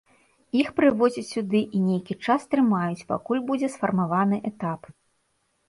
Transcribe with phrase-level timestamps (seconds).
[0.61, 4.93] Іх прывозяць сюды і нейкі час трымаюць, пакуль будзе сфармаваны этап.